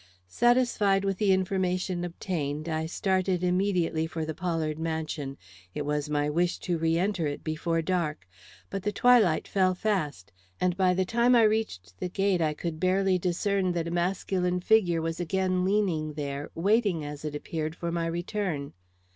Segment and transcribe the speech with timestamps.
[0.27, 5.37] Satisfied with the information obtained, I started immediately for the Pollard mansion.
[5.75, 8.27] It was my wish to re enter it before dark.
[8.71, 12.79] But the twilight fell fast, and by the time I reached the gate I could
[12.79, 17.91] barely discern that a masculine figure was again leaning there, waiting, as it appeared, for
[17.91, 18.73] my return.